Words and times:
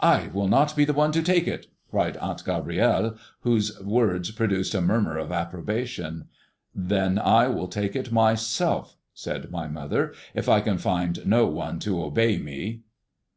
"I 0.00 0.30
will 0.34 0.48
not 0.48 0.74
be 0.74 0.84
the 0.84 0.92
one 0.92 1.12
to 1.12 1.22
take 1.22 1.46
it," 1.46 1.68
cried 1.92 2.16
Aunt 2.16 2.44
Gabrielle, 2.44 3.16
whose 3.42 3.78
words 3.80 4.32
produced 4.32 4.74
a 4.74 4.80
murmur 4.80 5.16
of 5.16 5.30
approbation. 5.30 6.24
"Then 6.74 7.20
I 7.20 7.46
will 7.46 7.68
take 7.68 7.94
it 7.94 8.10
myself," 8.10 8.96
said 9.14 9.52
my 9.52 9.68
mother, 9.68 10.12
"if 10.34 10.48
I 10.48 10.60
can 10.60 10.78
find 10.78 11.24
no 11.24 11.46
one 11.46 11.78
to 11.86 12.02
obey 12.02 12.36
me." 12.36 12.80